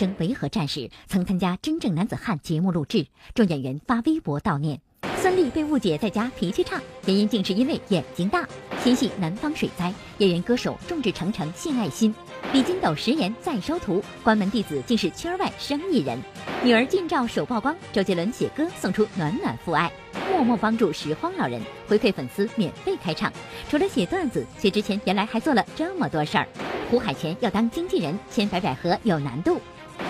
[0.00, 4.80] 牺牲维和战士曾参加《真正男子汉》节目录制，众演员发微博悼念。
[5.18, 8.48] 孙俪被误解在家脾气差，原因竟是因为眼睛大。
[8.82, 12.14] 新戏《南方水灾》，演员歌手众志成城献爱心。
[12.54, 16.18] 李金斗食言再收徒，关门弟子竟是圈外生意人。
[16.64, 19.92] 女儿近照首曝光，周杰伦写歌送出暖暖父爱，
[20.32, 23.30] 默默帮助拾荒老人，回馈粉丝免费开唱。
[23.68, 26.48] 除了写段子，薛之谦原来还做了这么多事儿。
[26.90, 29.60] 胡海泉要当经纪人，签白百合有难度。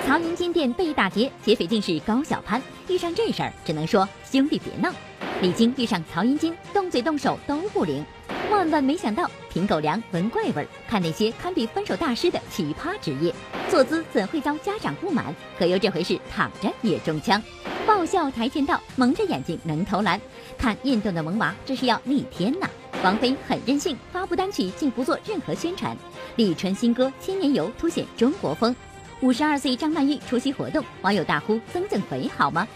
[0.06, 2.60] 曹云金店被打劫，劫匪竟是高小攀。
[2.88, 4.92] 遇上这事儿，只能说兄弟别闹。
[5.40, 8.04] 李菁遇上曹云金，动嘴动手都不灵。
[8.50, 13.32] 万万没想到，品狗粮闻怪味儿，看那些堪比分手大师的奇葩职业，
[13.68, 15.34] 坐姿怎会遭家长不满？
[15.58, 17.40] 可又这回是躺着也中枪。
[17.86, 20.20] 爆笑跆拳道，蒙着眼睛能投篮。
[20.58, 22.68] 看运动的萌娃，这是要逆天呐！
[23.02, 25.96] 王菲很任性，发布单曲竟不做任何宣传。
[26.36, 28.74] 李纯新歌《千年游》凸显中国风。
[29.22, 32.66] 五十二岁张曼玉出席活动，网友大呼增增肥好吗？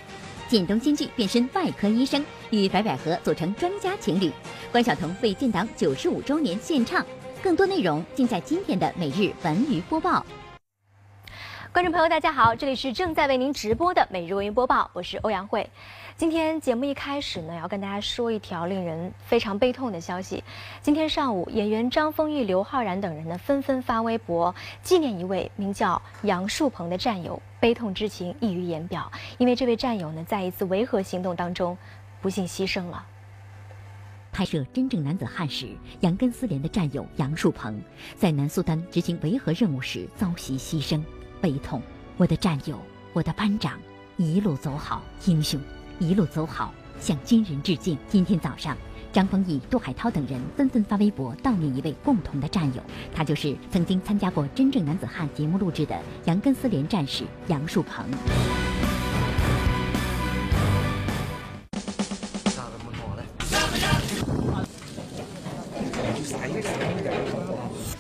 [0.51, 4.31] 靳东新剧变身外科医生，与白百合组成专家情侣。
[4.71, 7.05] 关晓彤为建党九十五周年献唱。
[7.43, 10.25] 更多内容尽在今天的每日文娱播报。
[11.73, 15.69] 观众朋友，大家好，这里是正在为您直播的每日文娱播报，我是欧阳慧。
[16.17, 20.45] 今天节目一开始呢，要跟大家说一条令人非常悲痛的消息。
[20.81, 29.11] 今天上午，演员张丰毅、刘昊然等人呢纷纷发微博纪念一位名叫杨树鹏的战友，悲痛之情溢于言表。
[29.39, 31.77] 因为这位战友呢，在一次维和行动当中
[32.23, 33.05] 不幸牺牲了。
[34.31, 35.67] 拍摄《真正男子汉》时，
[35.99, 37.83] 杨根思连的战友杨树鹏
[38.17, 41.03] 在南苏丹执行维和任务时遭袭牺牲，
[41.41, 41.83] 悲痛。
[42.17, 42.79] 我的战友，
[43.13, 43.81] 我的班长，
[44.17, 45.61] 一路走好，英雄。
[45.99, 47.97] 一路走好，向军人致敬。
[48.09, 48.77] 今天早上，
[49.13, 52.83] 张丰毅、杜海涛等人纷纷发微博悼念一位共同的战友，
[53.15, 58.05] 他就是曾经参加过《真正男子汉》节目录制的杨根思连战士杨树鹏。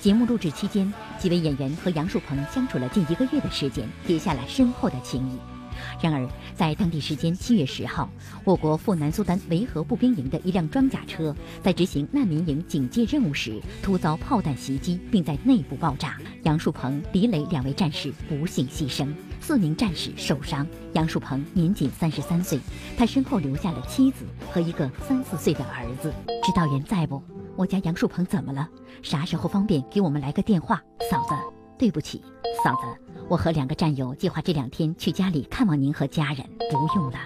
[0.00, 5.53] 节目录制期间，几位演员和杨树鹏相处了近一个月的时间，结下了深厚的情谊。
[6.00, 8.08] 然而，在当地时间七月十号，
[8.44, 16.18] 我国赴南苏丹维和步兵营的一辆装甲车在执行难民营警戒任务时，突遭炮弹袭击，并在内部爆炸。
[16.42, 20.66] 杨树鹏、李磊两位战士不幸牺牲，四名战士受伤。
[20.92, 22.58] 杨树鹏年仅三十三岁，
[22.96, 26.12] 他身后留下了妻子和一个三四岁的儿子。
[26.42, 27.22] 指导员在不？
[27.56, 28.68] 我家杨树鹏怎么了？
[29.02, 30.82] 啥时候方便给我们来个电话？
[31.10, 31.34] 嫂子，
[31.78, 32.22] 对不起，
[32.64, 33.14] 嫂子。
[33.28, 36.46] 我和两个战友计划这两天去家里看望您和家人。
[36.70, 37.18] 不用了，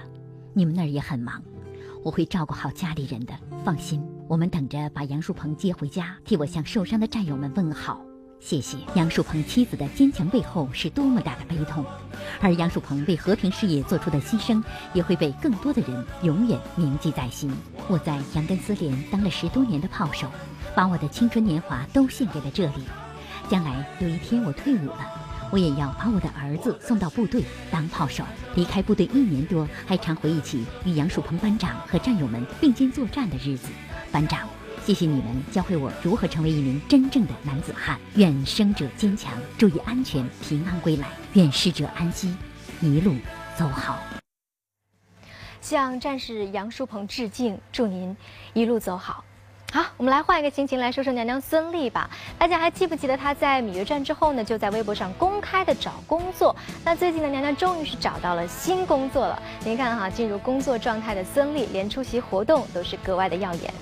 [0.55, 1.43] 你们那儿也很忙，
[2.05, 3.35] 我会照顾好家里人的。
[3.65, 8.01] 放心，我们等着把杨树鹏接回家，替我向受伤的战友们问好。
[8.41, 8.79] 谢谢。
[8.95, 11.85] 杨树鹏妻子的坚强背后是多么大的悲痛，
[12.41, 14.63] 而杨树鹏为和平事业做出的牺牲，
[14.95, 17.53] 也会被更多的人永远铭记在心。
[17.89, 20.29] 我在杨根思连当了十多年的炮手，
[20.75, 22.85] 把我的青春年华都献给了这里。
[23.51, 25.25] 将来有一天我退伍了。
[25.51, 28.23] 我也要把我的儿子送到部队当炮手。
[28.55, 33.69] 离开部队一年多，还常回忆起与杨树鹏班长和战友们并肩作战的日子。
[34.13, 34.47] 班长，
[34.85, 37.99] 谢谢你们教会我如何成为一名真正的男子汉。
[38.17, 41.09] 愿生者坚强，注意安全，平安归来。
[41.33, 42.37] 愿逝者安息，
[42.83, 43.15] 一路
[43.57, 43.99] 走好。
[45.63, 48.15] 向战士杨树鹏致敬，祝您
[48.53, 49.25] 一路走好。
[49.71, 52.09] 好，我们来换一个心情来说说娘娘孙俪吧。
[52.39, 56.57] 大家还记不记得她在《芈月传》之后呢，就在微博上公开的找工作。
[56.83, 59.43] 那最近呢，娘娘终于是找到了新工作了。
[59.63, 63.75] 您看哈，进入工作状态的孙俪，连出席活动都是格外的耀眼。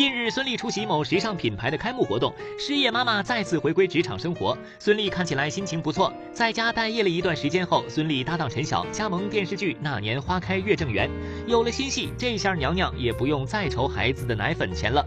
[0.00, 4.56] 近日，孙俪出席某时尚品牌的开幕活动，失业妈妈再次回归职场生活。
[4.78, 11.06] 孙俪看起来心情不错，在家待业了一段时间后，孙俪搭档陈晓加盟电视剧《那年花开月正圆》，
[11.46, 15.04] 有了新戏，这下娘娘也不用再愁孩子的奶粉钱了。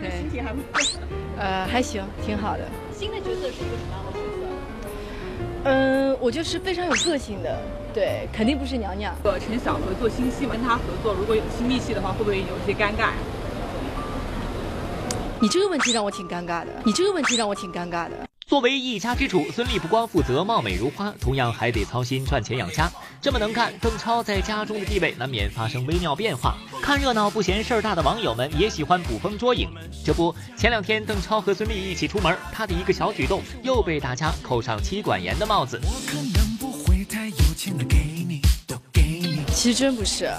[0.00, 1.00] 心情还不错，
[1.36, 2.64] 呃，还行，挺好的。
[2.92, 4.88] 新的角色是一个什么样的角色？
[5.64, 7.58] 嗯，我就是非常有个性的，
[7.92, 9.12] 对，肯定不是娘娘。
[9.24, 13.10] 和陈晓合作新戏，跟他合作，如果有亲密戏的话，会不会有些尴尬？
[15.40, 16.66] 你这个问题让我挺尴尬的。
[16.84, 18.28] 你这个问题让我挺尴尬的。
[18.46, 22.90] 作为一家之主，孙俪不光负责貌美如花，同样还得操心赚钱养家。
[23.20, 26.56] 这么能干，邓超在家中的地位难免发生微妙变化。
[26.82, 29.68] 看热闹不嫌事儿大的网友们也喜欢捕风捉影。
[30.04, 37.96] 这不，前两天邓超和孙俪一起出门，他的一个小举动又被大家扣上妻管严的帽子我可能不会太有钱给
[38.26, 39.44] 你都给你。
[39.52, 40.32] 其实真不是。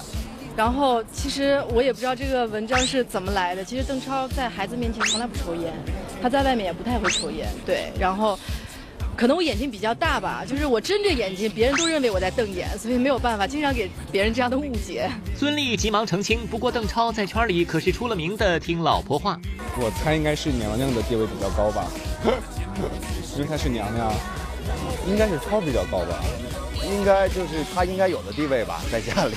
[0.59, 3.63] 然后，其实我也不知道这个文章是怎么来的。
[3.63, 5.73] 其实邓超在孩子面前从来不抽烟，
[6.21, 8.37] 他在外面也不太会抽烟，对，然后。
[9.15, 15.09] 可能我眼睛比较大吧，就是我睁着眼睛，别人都认为我在瞪眼，所以没有办法，经常给别人这样的误解。
[15.35, 19.37] 孙俪急忙澄清，不过邓超在圈里可是出了名的听老婆话。
[19.77, 21.87] 我猜应该是娘娘的地位比较高吧，
[23.35, 24.09] 因为她是娘娘，
[25.07, 26.21] 应该是超比较高吧，
[26.83, 29.35] 应该就是她应该有的地位吧，在家里。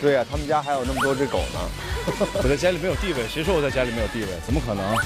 [0.00, 1.60] 对呀，他们家还有那么多只狗呢。
[2.42, 4.28] 我在家里没有地位，谁说我在家里没有地位？
[4.46, 4.96] 怎么可能？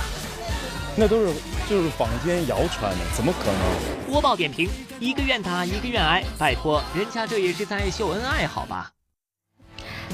[0.97, 1.33] 那都是
[1.69, 4.13] 就是坊间谣传的，怎么可能？
[4.13, 4.69] 播报点评：
[5.01, 6.23] 一个愿打，一个愿挨。
[6.39, 8.93] 拜托，人家这也是在秀恩爱，好吧？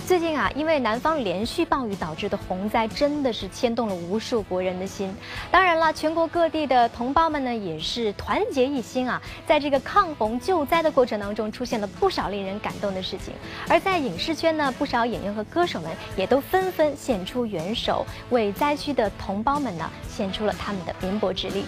[0.07, 5.15] 最近啊，因为南方连续暴雨导致的洪灾，真的是牵动了无数国人的心。
[5.53, 13.33] 当然了，全国各地的同胞们呢，也是团结一心啊，在这个抗洪救灾的过程当中，出现了不少令人感动的事情。
[13.69, 21.65] 而在影视圈呢，不少演员和歌手们也都纷纷献出援手，为灾区的同胞们呢，献出了他们的绵薄之力。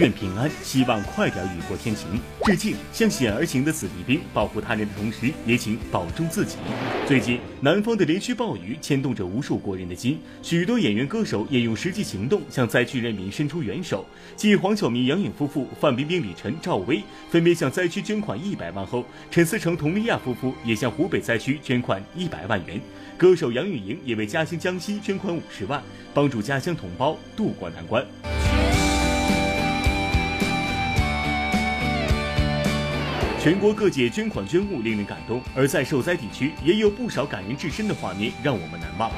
[0.00, 2.20] 愿平安，希望快点雨过天晴。
[2.44, 6.56] 致敬向险而行的子弟兵，保护他人的同时，也请保重自己。
[7.06, 14.04] 最近，南方的连续暴雨牵动着无数国人的心，许多演员歌手也用实际行动向灾区人民伸出援手。
[14.36, 22.80] 继黄晓明、杨颖夫妇、范冰冰、李晨、赵薇分别向灾区捐款一百万后，陈思诚、佟丽娅夫妇也向湖北灾区捐款一百万元。
[23.16, 25.80] 歌手杨钰莹也为嘉兴江西捐款五十万，
[26.12, 28.04] 帮助家乡同胞渡过难关。
[33.44, 39.10] 全国各界捐款捐物令人感动，而在受灾地区也有不少感人至深的画面让我们难忘。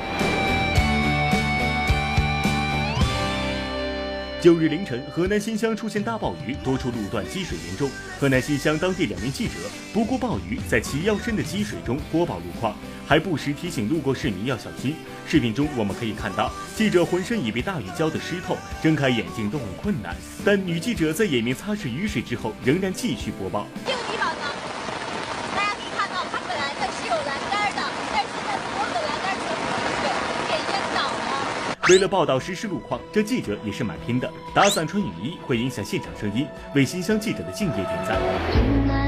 [4.40, 7.88] 九日凌晨，河南新乡出现大暴雨，多处路段积水严重。
[8.18, 9.52] 河南新乡当地两名记者
[9.92, 12.74] 不顾暴雨，在齐腰深的积水中播报路况，
[13.06, 14.96] 还不时提醒路过市民要小心。
[15.28, 20.16] 视频中我们可以看到，记者浑身已被大雨浇得湿透，睁开眼睛都很困难。
[20.44, 23.68] 但女记者在眼面擦拭雨水之后，仍然继续播报。
[31.88, 34.28] 为了报道实时路况，这记者也是蛮拼的。
[34.52, 36.44] 打伞穿雨衣会影响现场声音，
[36.74, 39.05] 为新乡记者的敬业点赞。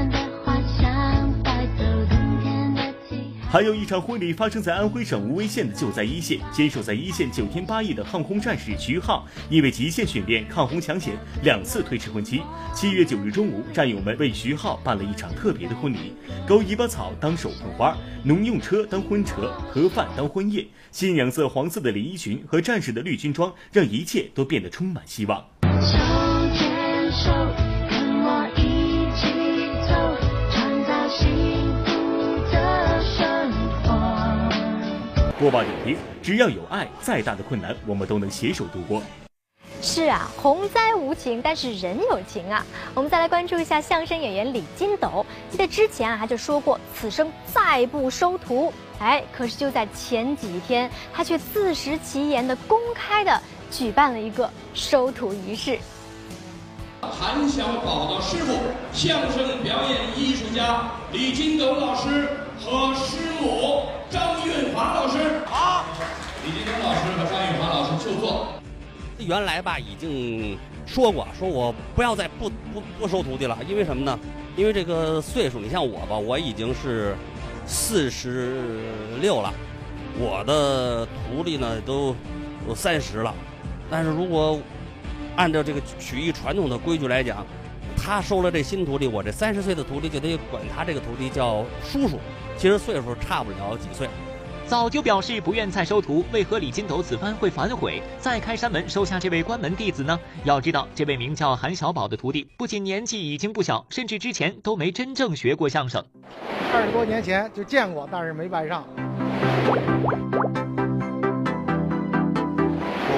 [3.51, 12.43] 还有一场婚礼发生在安徽省无为县的救灾一线，坚守在一线九天八夜的抗洪战士徐浩，因为极限训练抗洪抢险，两次推迟婚期。
[12.75, 16.13] 七月九日中午，战友们为徐浩办了一场特别的婚礼，
[16.47, 20.63] 狗尾巴草当手捧花，农用车当婚车，盒饭当婚宴。
[20.91, 25.43] 新娘色黄色的连衣裙和战士的绿军装，让一切都变得充满希望。
[35.39, 39.01] 播报点评：只要有爱，再大的困难我们都能携手度过。
[39.81, 42.65] 是啊，洪灾无情，但是人有情啊。
[42.93, 45.25] 我们再来关注一下相声演员李金斗。
[45.49, 48.73] 记得之前啊，他就说过此生再不收徒。
[48.99, 53.41] 哎，可是就在前几天，他却自食其言的公开的
[53.71, 55.79] 举办了一个收徒仪式。
[56.99, 58.53] 韩小宝的师傅，
[58.91, 62.27] 相声表演艺术家李金斗老师
[62.59, 63.83] 和师母。
[64.09, 65.85] 张运华老师好，
[66.43, 68.47] 李金东老师和张运华老师就坐。
[69.19, 74.17] 原来吧，已经说过，说我不要再不不不收徒弟了，因为什么呢？
[74.57, 77.15] 因为这个岁数，你像我吧，我已经是
[77.67, 78.57] 四十
[79.21, 79.53] 六了，
[80.17, 82.15] 我的徒弟呢都
[82.67, 83.33] 有三十了。
[83.91, 84.59] 但是如果
[85.35, 87.45] 按照这个曲艺传统的规矩来讲，
[87.95, 92.17] 他收了这新徒弟，我这三十岁的徒弟就得管他这个徒弟叫叔叔。
[92.59, 94.09] 其实岁数差不了几岁，
[94.67, 100.19] 早就表示不愿再收徒，为何李金斗此番会反悔，再开山门收下这位关门弟子呢？
[100.43, 106.03] 要知道，这位名叫韩小宝的徒弟，不仅年纪已经不小，甚至之前都没真正学过相声。
[106.73, 108.83] 二十多年前就见过，但是没拜上。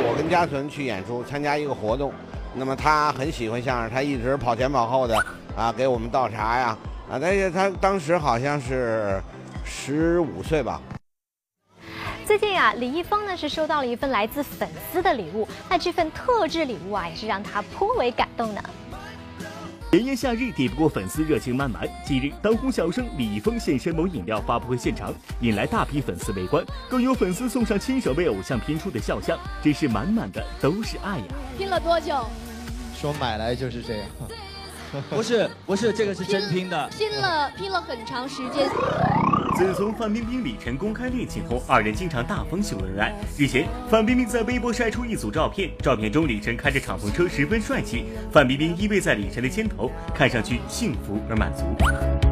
[0.04, 2.14] 我跟嘉纯去演出，参加一个活动，
[2.54, 5.18] 那么他很喜欢相声，他一直跑前跑后的
[5.58, 6.78] 啊，给我们倒茶呀。
[7.12, 9.22] 啊，但是他当时好像是
[9.66, 10.82] 十五岁吧。
[12.26, 18.64] 最近啊，李易峰呢是收到了一份来自粉丝的礼物，那这份特制礼物啊，也是让他颇为感动的。
[19.92, 21.86] 炎炎夏日，抵不过粉丝热情满满。
[22.06, 31.26] 近日，当红小生李易峰现身某饮料发布会现场，引来大批粉丝围观，更有粉丝送上亲手为偶像拼出的肖像，真是满满的都是爱呀！
[31.58, 32.26] 拼了多久？
[32.96, 34.08] 说买来就是这样。
[35.10, 38.70] 不是不是，这个是真拼的，拼了拼了很长时间。
[39.56, 43.14] 自从范冰冰、李晨公开恋情后，二人经常大方秀恩爱。
[43.38, 52.31] 日前，范冰冰在微博晒出一组照片，照片中李晨开着敞篷车，十分帅气；范冰冰依偎在李晨的肩头，看上去幸福而满足。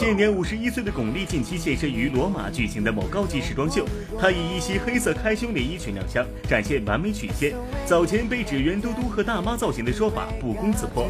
[0.00, 3.84] 现年五十一岁的巩俐近期现身于罗马举行的某高级时装秀，
[4.18, 7.52] 她以一袭黑色开胸连衣裙亮相，展现完美曲线。
[7.84, 11.06] 早前被指圆嘟嘟和大妈造型的说法不攻自破。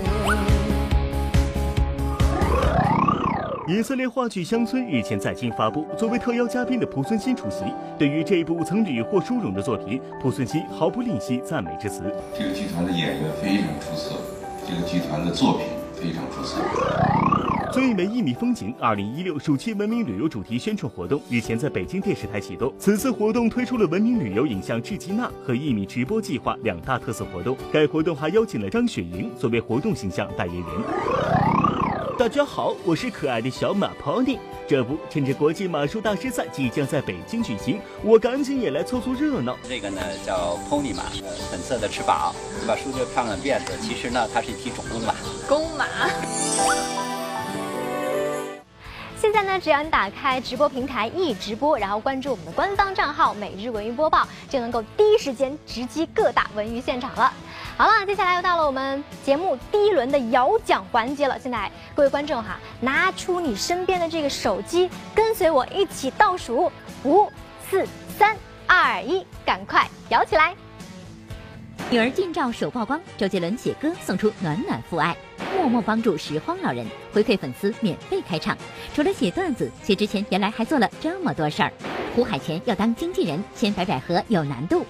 [3.69, 7.63] 以色列话剧《乡村》日前在京发布，作为特邀嘉宾的濮存昕出席。
[7.97, 12.13] 对于这部曾屡获殊荣的作品，濮存昕毫不吝惜赞美之词。
[12.37, 14.17] 这个剧团的演员非常出色，
[14.67, 16.59] 这个剧团的作品非常出色。
[17.73, 22.73] 最美一米风景二零一六暑期文明旅游主题宣传活动日前在北京电视台启动。
[22.81, 27.57] 此次活动推出了文明旅游影像致吉纳和一米直播计划两大特色活动。
[27.73, 30.67] 该活动还邀请了张雪迎作为活动形象代言人。
[32.19, 34.37] 大家好，我是可爱的小马 Pony。
[34.67, 39.57] 这不，趁着国际马术大师赛即将在北京举行，我赶紧也来凑凑热闹。
[39.69, 41.05] 这个呢叫 Pony 马，
[41.51, 43.73] 粉色的翅膀，一把梳着漂亮的辫子。
[43.81, 45.15] 其实呢，它是一匹种公马。
[45.49, 45.87] 公马。
[49.43, 57.33] 那，只要你打开直播平台一直播，然后关注我们的官方账号“每日文娱播报”，就能够第一时间直击各大文娱现场了。
[57.77, 61.39] 好了，接下来又到了我们节目第一轮的摇奖环节了。
[61.39, 66.71] 现在各位观众哈，拿出你身边的这个手机，跟随我一起倒数
[67.05, 67.31] 五、
[67.71, 67.87] 四、
[68.19, 70.55] 三、二、一，赶快摇起来！
[71.89, 75.17] 女儿近照首曝光，周杰伦写歌送出暖暖父爱。
[75.57, 78.57] 默默帮助拾荒老人，回馈粉丝免费开唱。
[78.95, 81.73] 除了写段子，薛之谦原来还做了这么多事儿。
[82.15, 84.87] 胡海泉要当经纪人，签白百合有难度。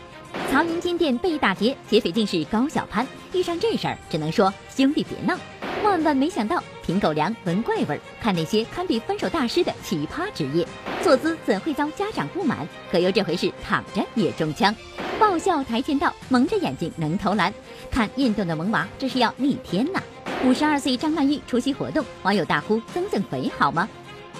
[0.50, 3.06] 曹云金店被打劫，劫匪竟是高小攀。
[3.32, 5.38] 遇上这事儿，只能说兄弟别闹。
[5.82, 10.66] 万万没想到，品狗粮闻怪味儿，看那些堪比分手大师的奇葩职业，
[11.02, 12.68] 坐姿怎会遭家长不满？
[12.92, 14.74] 葛优这回是躺着也中枪。
[15.18, 17.52] 爆笑跆拳道，蒙着眼睛能投篮。
[17.90, 20.00] 看运动的萌娃，这是要逆天呐！
[20.44, 23.88] 五十二岁张曼玉出席活动，网友大呼增增肥好吗？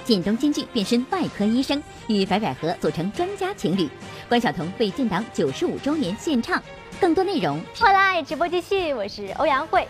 [0.04, 3.88] 靳东京剧变身外科医生，与白百合组成专家情侣。
[4.28, 6.62] 关晓彤为建党九十五周年献唱。
[7.00, 9.86] 更多内容，快来直播继续，我是欧阳慧。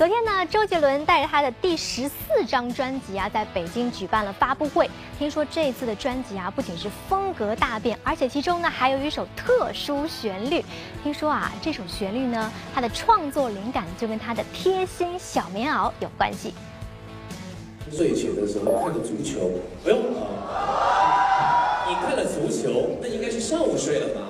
[0.00, 4.88] 昨天呢，周杰伦带着他的第十四张专辑啊，在北京举办了发布会。
[5.18, 10.64] 听说这次的专辑啊，不仅是风格大变，而且其中呢还有一首特殊旋律。
[11.02, 16.54] 听说啊，这首旋律呢，它的创作灵感就跟他的贴心小棉袄有关系。
[17.92, 19.50] 睡前的时候看个足球，
[19.84, 19.98] 不用
[20.48, 24.28] 啊，你看了足球，那应该是上午睡了吧？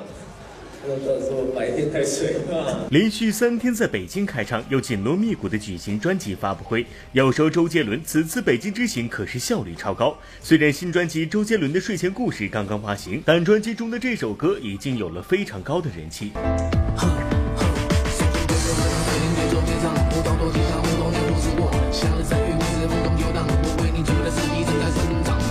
[2.91, 6.87] 连续三天在北京开唱，又紧锣密鼓的举行专辑发布会。
[7.13, 10.17] 要说周杰伦此次北京之行可是效率超高。
[10.41, 16.33] 虽然新专辑《周杰伦的睡前故事》刚刚发行，但专辑中的这首歌已经有了非常高的人气。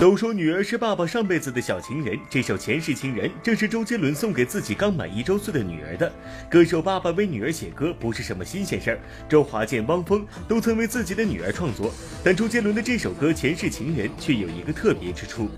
[0.00, 6.10] 都说女儿是爸爸上辈子的小情人，这首《前世情人》正是周杰伦送给自己刚满一周岁的女儿的。
[6.50, 11.92] 歌手爸爸为女儿写歌不是什么新鲜事儿，周华健、汪峰都曾为自己的女儿创作，
[12.24, 15.50] 但周杰伦的这首歌《前世情人》却有一个特别之处。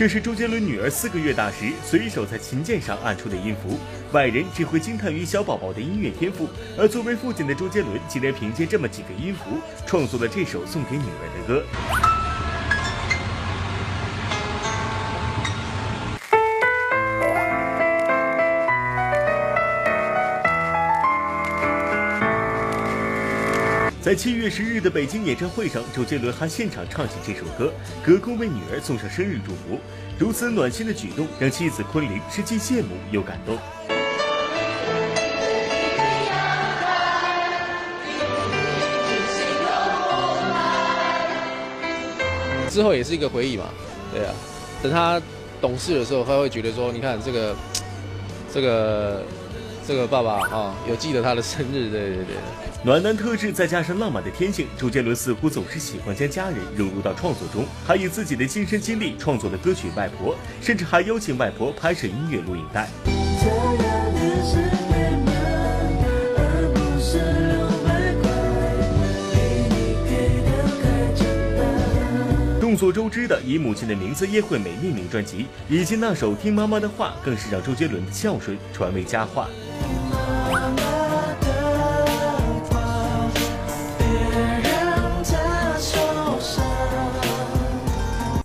[0.00, 3.78] 这是周杰伦女儿四个月大时随手在琴键上按出的音符，
[4.12, 12.19] 外人只会惊叹于小宝宝的音乐天赋，而作为父亲的周杰伦竟然凭借这么几个音符创作了这首送给女儿的歌。
[24.10, 27.72] 在七月十日的北京演唱会上，周杰伦还现场唱起这首歌，
[28.04, 29.78] 隔空为女儿送上生日祝福。
[30.18, 33.56] 如此暖心的举动，让妻子昆凌是既羡慕又感动。
[42.68, 43.66] 之后也是一个回忆嘛，
[44.12, 44.34] 对啊。
[44.82, 45.22] 等他
[45.60, 47.56] 懂事的时候，他会觉得说：“你看这个，
[48.52, 49.22] 这个，
[49.90, 52.36] 这个爸爸啊，有记得他的生日，对对对。”
[52.84, 62.88] 暖男特质再加上浪漫的天性，周杰伦似乎总是喜欢将家人融入到创作中，还以自己的亲身经历创作了歌曲《外婆》，甚至还邀请外婆拍摄音乐录影带。
[72.60, 79.48] 众所周知的以母亲的名字叶惠美命名专辑，以及那首《听妈妈的话》，更是让周杰伦的孝顺传为佳话。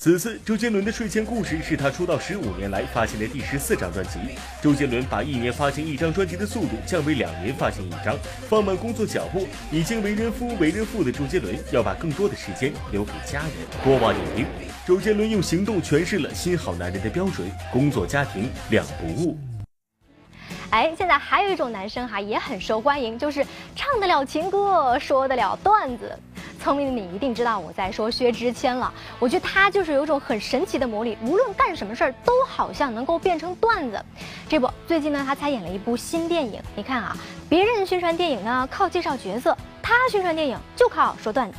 [0.05, 4.19] 此次周杰伦的睡前故事是他出道十五年来发行的第十四张专辑。
[4.61, 8.15] 周杰伦把一年发行一张专辑的速度降为两年发行一张，
[8.47, 9.47] 放慢工作脚步。
[9.71, 13.51] 已经为人夫、为人父的周杰伦要把更多的时间留给家人。
[13.83, 14.45] 播报点评：
[14.85, 19.35] 周杰伦用行动诠释了新好男人的标准，工作家庭两不误。
[20.69, 23.43] 哎，现在还有一种男生哈也很受欢迎，就是
[23.75, 26.15] 唱得了情歌，说得了段子。
[26.61, 28.91] 聪明的你一定知道我在说薛之谦了。
[29.19, 34.03] 我觉得他就是有种很神奇的魔力，无论干什么事儿都好像能够变成段子。
[34.49, 36.61] 这不，最近呢他参演了一部新电影。
[36.75, 37.15] 你看啊，
[37.47, 41.57] 别人宣传电影呢靠介绍角色，他宣传电影就靠说段子。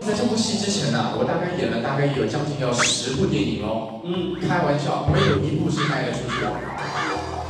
[0.00, 4.00] 在这部戏之前呢，我大概演了大概有将近要十部电影哦。
[4.04, 6.50] 嗯，开玩笑，没有一部是卖得出去的。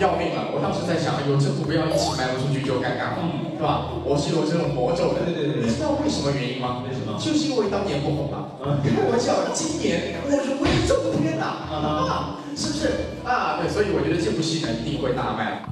[0.01, 0.49] 要命了！
[0.57, 3.21] 我当时在想，有这部不要一起卖不出去就尴尬了，
[3.53, 3.93] 是吧？
[4.03, 5.29] 我是有这种魔咒的。
[5.29, 5.61] 对对对。
[5.61, 6.83] 你知道为什么原因吗？
[6.89, 7.21] 为什么？
[7.21, 8.57] 就是因为当年不红嘛。
[8.81, 11.69] 开玩笑，今年我如日中天呐！
[11.69, 13.21] 啊，是不是？
[13.29, 15.69] 啊，对，所以我觉得这部戏呢一定会大卖。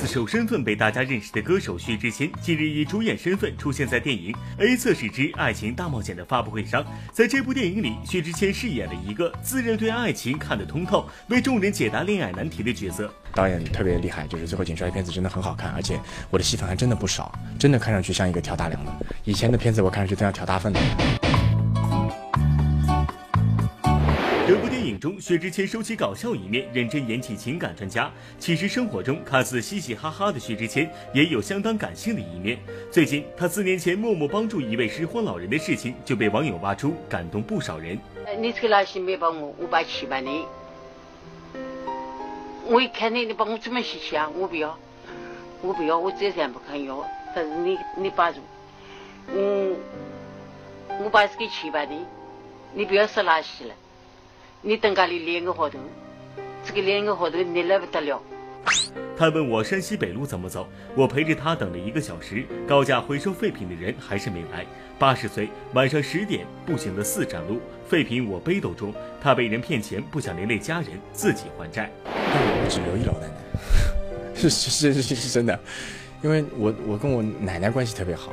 [0.00, 6.82] 自首身份被大家认识的歌手薛之谦，近日以主演身份出现在电影《A 测试之爱情大冒险》的发布会上。
[7.12, 13.12] 在这部电影里，薛之谦饰演了一个自认对爱情看得通透，为众人解答恋爱难题的角色。
[13.34, 18.92] 导演特别厉害，就是最后剪出来的片子真的很好看，而且我的戏份还真的不少，真的看上去像一个挑大梁的。
[19.24, 20.80] 以前的片子我看上去都要挑大粪的。
[25.00, 28.12] 中，薛之谦收起搞笑一面，认真演起情感专家。
[28.38, 32.58] 其实生活中看似嘻嘻哈哈的薛之谦，也有相当感性的一面。
[32.92, 37.98] 最近，他四年前默默帮助一位拾荒老人的事情，就被网友挖出，感动不少人。
[38.38, 40.30] 你这个老心没帮我五百七百的，
[42.66, 44.30] 我一看你，你帮我怎么洗去啊？
[44.36, 44.78] 我不要，
[45.62, 47.04] 我不要，我这钱不肯要。
[47.34, 48.40] 但是你，你把住，
[49.32, 49.74] 嗯，
[51.00, 51.94] 五百是给七百的，
[52.74, 53.74] 你不要说垃圾了。
[54.62, 55.78] 你等家里两个号头，
[56.66, 58.20] 这个两个号头你来不得了。
[59.16, 62.44] 他问我山西北路怎么走，我陪着他等了一个小时。
[62.68, 64.66] 高价回收废品的人还是没来。
[64.98, 68.92] 八十岁，晚上十点步行了四站路，废品我背斗中。
[69.18, 71.90] 他被人骗钱，不想连累家人，自己还债。
[72.04, 75.58] 但我不只留一老奶奶， 是是是是是真的，
[76.20, 78.32] 因为我我跟我奶奶关系特别好，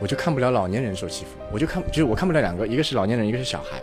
[0.00, 3.82] 我就看不了老年人受欺负，我就看就是我看不了两个，一个是老年人，一个是小孩。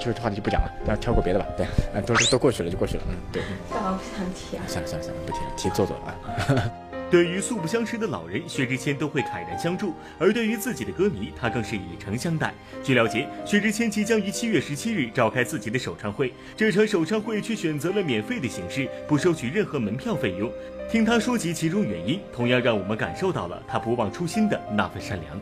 [0.00, 1.46] 这个话题就不讲了，那跳过别的吧。
[1.56, 3.02] 对，啊，都都过去了就过去了。
[3.08, 3.42] 嗯，对。
[3.72, 4.62] 干嘛不想提啊？
[4.66, 6.14] 算了算了算了，不提了，提做做啊。
[7.10, 12.52] 对于素不相识的老人，薛之谦都会慨然相助；而对于自己的歌迷，他更是以诚相待。
[12.82, 20.50] 据了解，薛之谦即将于七月十七日召开自己的首唱会，这场首唱会却选择了免费的形式，不收取任何门票费用。
[20.90, 25.40] 听他说及其中原因，同样让我们感受到了他不忘初心的那份善良。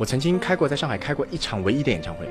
[0.00, 2.26] 我曾经开过在上海开过一场唯一的演唱会，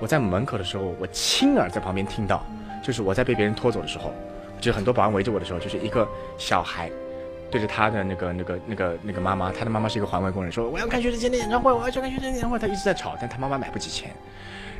[0.00, 2.42] 我在门口的时候，我亲耳在旁边听到，
[2.82, 4.10] 就是我在被别人拖走的时候，
[4.58, 6.90] 就很多保安围着我的时候，就是一个小孩
[7.50, 14.10] 对着他的那个那个那个那个妈妈，他的妈妈是一个环卫工人，说我要看薛之谦的演唱会，我要去看薛之谦演唱会，他一直在吵，但他妈妈买不起钱，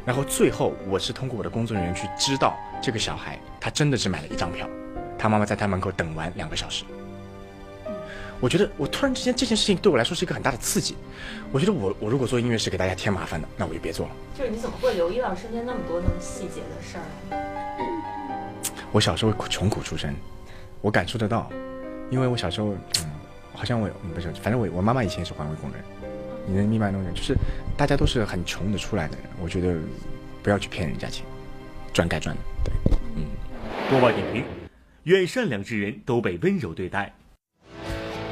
[0.07, 4.67] 然后最后我是通过我的工作人员去知道这个小孩他真的只买了一张票，
[5.19, 6.85] 他妈妈在他门口等完两个小时。
[8.41, 10.97] 我觉得我突然之间这件事情对我来说是一个很大的刺激。
[11.53, 14.13] 我觉得我我如果做音乐是给大家添麻烦的，那我就别做了。
[14.37, 17.05] 就是你怎么会留意到身边那么多那么细节的事儿？
[18.93, 20.15] 我小时候穷苦出身，
[20.81, 21.51] 我感受得到，
[22.11, 22.69] 因为我小时候，
[23.01, 23.11] 嗯，
[23.55, 25.85] 好像我不是，反正我我妈妈以前也是环卫工人，
[26.47, 27.37] 你能明白那种，就是
[27.77, 29.27] 大家都是很穷的出来的人。
[29.43, 29.77] 我觉得
[30.43, 31.27] 不要去骗人家钱，
[31.93, 32.43] 赚该赚的。
[32.65, 32.73] 对，
[33.17, 33.27] 嗯。
[33.91, 34.45] 播报点评：
[35.03, 37.13] 愿善良之人都被温柔对待。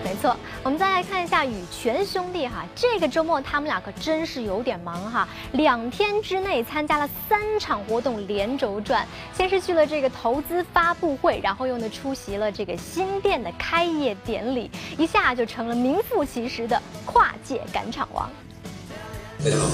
[0.04, 18.30] 没错，我们再来看一下羽泉兄弟哈，这个周末他们俩可真是有点忙哈，两天之内参加了三场活动连轴转，先是去了这个投资发布会，然后又呢出席了这个新店的开业典礼，一下就成了名副其实的跨界赶场王。
[19.44, 19.66] 大家好，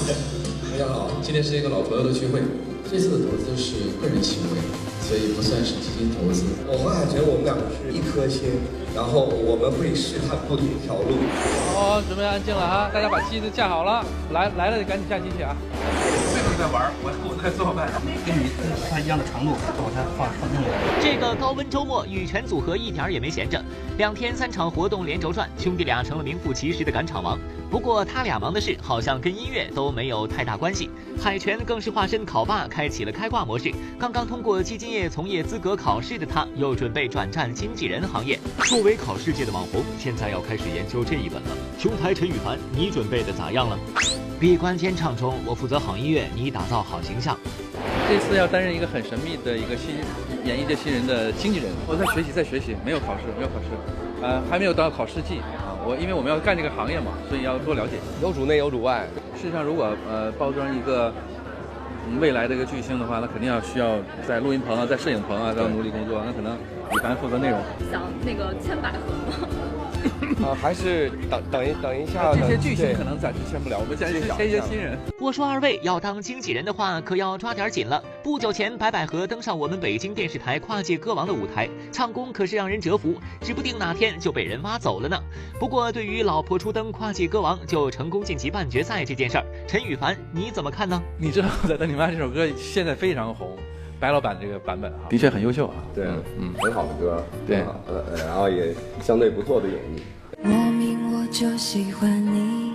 [0.71, 2.41] 大家好，今天是一个老朋友的聚会，
[2.89, 4.59] 这次的投资是个人行为，
[5.01, 6.45] 所以不算是基金投资。
[6.67, 8.61] 我和海泉我们两个是一颗心。
[8.95, 11.19] 然后我们会试探不同条路。
[11.75, 15.51] 好，准备安静了啊，大家把机子架好了，来来了就赶紧下机去啊！
[16.57, 17.91] 在玩，我我在做饭，
[18.23, 20.71] 跟你跟他一样的长度，我它放放进来。
[21.03, 23.61] 这个高温周末，羽泉组合一点也没闲着，
[23.97, 27.37] 两天三场活动连轴转，兄弟俩成了名副其实的赶场王。
[27.75, 30.89] 不过他俩忙的事好像跟音乐都没有太大关系。
[31.21, 33.69] 海泉更是化身考霸，开启了开挂模式。
[33.99, 38.39] 刚刚通过基金业从业资格考试的他，又准备转战经纪人行业。
[38.69, 41.49] 作为考试界的网红，现在要开始研究这一本了。
[41.77, 43.77] 兄台陈羽凡，你准备的咋样了？
[44.39, 47.37] 闭关监唱中，我负责好音乐，你打造好形象。
[48.07, 49.95] 这次要担任一个很神秘的一个新
[50.45, 53.67] 演艺界新人的经纪人，我在学习，在学习，没有考试，没有考试，
[54.23, 55.74] 呃，还没有到考试季啊。
[55.85, 57.99] 我因为我们要干这个行业嘛，所以要多了解。
[58.21, 59.05] 有主内有主外。
[59.35, 61.13] 事实上，如果呃包装一个
[62.19, 66.23] 未来的一个巨星的话，那肯定要需要在录音棚啊，在摄影棚啊，都要努力工作。
[66.25, 66.57] 那可能
[66.91, 67.59] 李凡负责内容。
[67.91, 68.97] 想那个签百合
[69.29, 69.47] 吗？
[70.45, 72.33] 啊，还是等等一等一下。
[72.33, 74.97] 这些巨星可能暂时签不了，我们现在是签一些新人。
[75.19, 78.03] 我说二位要当经纪人的话，可要抓点紧了。
[78.23, 85.17] 不久前，白百合登上我们北京电视台跨界歌王的舞台，唱功可是让人折服，指不定哪天就被人挖走了呢。
[85.59, 91.01] 不过，对于老婆初登跨界歌王就成功晋级半决赛这件事儿，陈羽凡你怎么看呢？
[91.17, 93.57] 你知道《在等你妈》这首歌现在非常红。
[93.99, 95.75] 白老板这个版本啊，的确很优秀啊。
[95.93, 96.05] 对，
[96.37, 100.01] 嗯，很好的歌，对，呃，然后也相对不错的演绎。
[100.43, 102.73] 莫名我就喜欢你，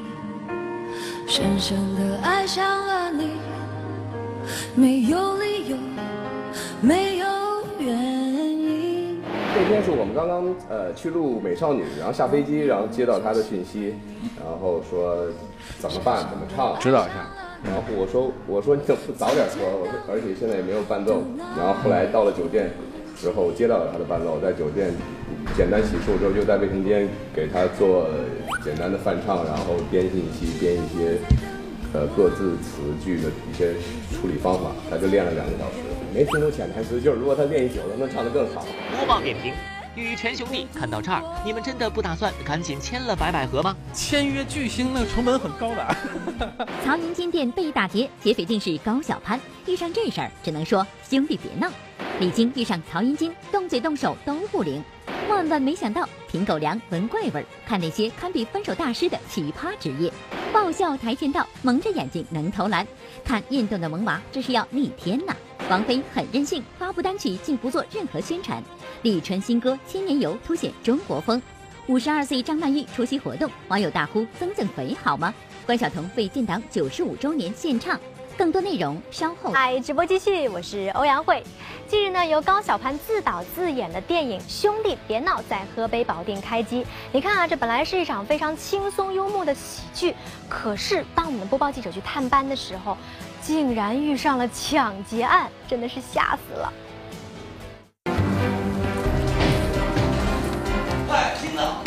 [1.28, 3.32] 深深的爱上了你，
[4.74, 5.76] 没有理由，
[6.80, 7.26] 没有
[7.78, 9.20] 原因。
[9.54, 13.94] 那天是我们刚刚呃去录《美少女》，然后下飞机，然后接到他的讯息，
[14.38, 15.26] 然后说
[15.78, 17.26] 怎么办，怎么唱，指导一下。
[17.62, 19.60] 然后我说我说你怎么不早点说？
[19.62, 21.22] 我说而且现在也没有伴奏。
[21.56, 22.70] 然后后来到了酒店
[23.16, 24.90] 之后，接到了他的伴奏，在酒店
[25.56, 28.08] 简单洗漱之后，就在卫生间给他做
[28.64, 31.20] 简单的翻唱，然后编信息，编一些
[31.92, 33.74] 呃各自词句的一些
[34.16, 34.72] 处理方法。
[34.88, 38.64] 他就练了两个小时，没听出潜台词，就是如果他练习久了，能唱得更好。
[38.96, 39.52] 播报点评。
[39.96, 43.76] 羽泉兄弟，看到这儿，你们真的不打算赶紧签了白百合吗？
[43.92, 45.96] 签约巨星那个成本很高的。
[46.84, 49.38] 曹云金店被打劫，劫匪竟是高小攀。
[49.66, 51.68] 遇上这事儿，只能说兄弟别闹。
[52.20, 54.82] 李菁遇上曹云金，动嘴动手都不灵。
[55.28, 60.12] 万万没想到，品狗粮闻怪味儿，看那些堪比分手大师的奇葩职业。
[60.52, 62.86] 爆笑跆拳道，蒙着眼睛能投篮。
[63.24, 65.34] 看运动的萌娃，这是要逆天呐！
[65.68, 68.62] 王菲很任性，发布单曲竟不做任何宣传。
[69.02, 71.40] 李春新歌《千年游》凸显中国风。
[71.86, 75.32] 五十二岁张曼玉出席活动，网友大呼增增肥好吗？
[75.64, 77.98] 关晓彤为建党九十五周年献唱。
[78.36, 79.52] 更多内容稍后。
[79.52, 81.42] 嗨，直播继续，我是欧阳慧。
[81.88, 86.86] 近日呢，由高晓攀自导自演的电影《兄弟别闹》在河北保定开机。
[87.10, 90.14] 你看啊，这本来是一场非常轻松幽默的喜剧，
[90.46, 92.98] 可是当我们播报记者去探班的时候。
[93.42, 96.70] 竟然遇上了抢劫案，真的是吓死了！
[101.10, 101.82] 快听啊！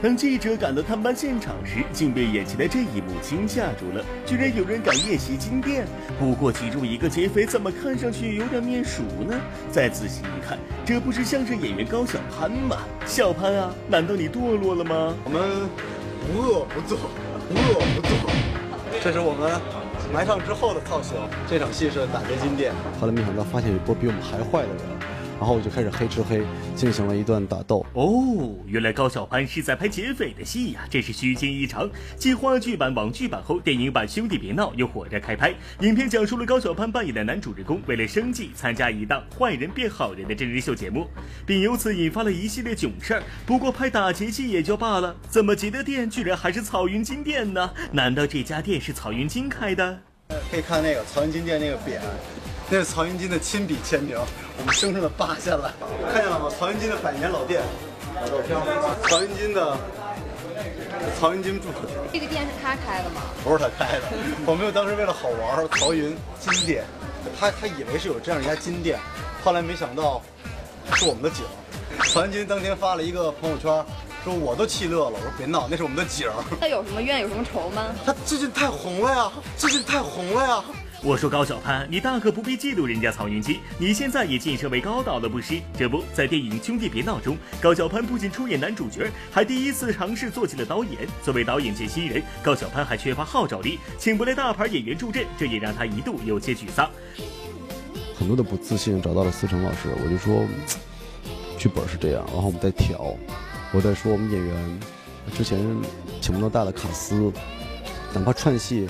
[0.00, 4.04] 当记者赶到探班现场时，竟被眼前的这一幕惊吓住了。
[4.24, 5.88] 居然有人敢夜袭金店！
[6.20, 9.36] 不过其中一个劫匪怎么看上去有点面熟呢？
[9.72, 12.76] 再仔细一看，这不是相声演员高小攀吗？
[13.06, 15.12] 小潘啊，难道你堕落了吗？
[15.24, 15.68] 我们
[16.32, 16.96] 无恶不作，
[17.50, 18.10] 无恶不作。
[19.02, 19.50] 这是我们
[20.12, 21.16] 埋上之后的造型。
[21.48, 25.25] 这场戏是打劫金店，后来没想到发现有波比我们还坏的人。
[25.38, 26.42] 然后我就开始黑吃黑，
[26.74, 27.84] 进行了一段打斗。
[27.92, 31.88] 哦，原来高晓攀是在拍劫匪的戏呀，真是虚惊一场。
[32.16, 35.54] 继话剧版、网剧版后，电影版《兄弟别闹》又火热开拍。
[35.80, 41.06] 影片讲述了高晓攀扮演的男主人公为了生计参加一档坏人变好人的真人秀节目，
[41.44, 43.22] 并由此引发了一系列囧事儿。
[43.44, 47.70] 不过拍打劫戏也就罢了，怎么劫的店居然还是曹云金店呢？
[47.92, 49.98] 难道这家店是曹云金开的？
[50.50, 52.00] 可以看那个曹云金店那个匾。
[52.68, 54.18] 那是曹云金的亲笔签名，
[54.58, 55.72] 我们升上了八线了，
[56.12, 56.50] 看见了吗？
[56.58, 57.62] 曹云金的百年老店，
[59.08, 59.76] 曹云金的
[61.18, 61.68] 曹云金住。
[62.12, 63.22] 这个店是他开的吗？
[63.44, 64.02] 不是他开的，
[64.44, 66.84] 我们当时为了好玩，曹云金店，
[67.38, 68.98] 他他以为是有这样一家金店，
[69.44, 70.20] 后来没想到
[70.94, 71.44] 是我们的景。
[72.12, 73.70] 曹云金当天发了一个朋友圈，
[74.24, 76.28] 说我都气乐了，我说别闹，那是我们的景。
[76.60, 77.94] 他有什么怨有什么仇吗？
[78.04, 80.64] 他最近太红了呀，最近太红了呀。
[81.06, 85.60] 我说高小攀，你大可不必嫉妒人家曹云金，你现在也晋升为高导了不是？
[85.78, 91.06] 这不在电影《兄弟别闹》中，高小攀不仅出演男主角，还第一次尝试做起了导演。
[91.22, 96.90] 作为导演界新人，高小攀还缺乏号召力，请不来大牌演员助阵，这也让他一度有些沮丧。
[98.18, 100.42] 很多的不自信找到了思成老师，我就说，
[101.56, 103.14] 剧本是这样，然后我们再调。
[103.72, 104.80] 我在说我们演员
[105.36, 105.56] 之前
[106.20, 107.32] 请不到大的卡司，
[108.12, 108.88] 哪怕串戏。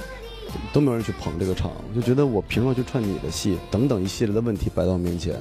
[0.73, 3.59] 都没有人去捧这个场，就觉得我凭什么去串你的戏？
[3.71, 5.35] 等等一系列的问题摆到我面前。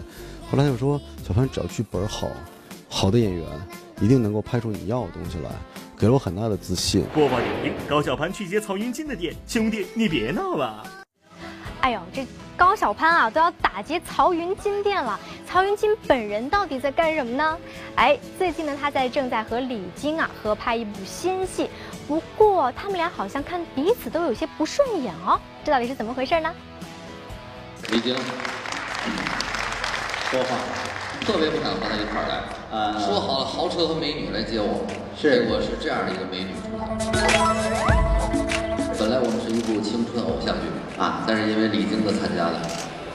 [0.50, 2.28] 后来他说：“小潘，只要剧本好，
[2.88, 3.46] 好的演员
[4.00, 5.50] 一定能够拍出你要的东西来。”
[5.98, 7.06] 给了我很大的自信。
[7.14, 10.86] 播报点评：高小攀去接曹云金的店，兄弟你别闹了。
[11.80, 15.18] 哎呦，这高小攀啊都要打劫曹云金店了。
[15.48, 17.58] 曹云金本人到底在干什么呢？
[17.96, 21.70] 哎，最近呢他在正在和李菁啊合拍一部新戏，
[22.08, 25.40] 不过他们俩好像看彼此都有些不顺眼哦。
[25.64, 26.54] 这到底是怎么回事呢？
[27.90, 28.16] 李菁
[30.32, 30.56] 说话
[31.22, 32.42] 特别不想和他一块儿来。
[33.00, 37.56] 说好了豪车和美女来接我，结果是这样的一个美女出场。
[38.98, 40.68] 本来我们是一部青春偶像剧
[41.00, 42.60] 啊，但是因为李菁的参加了，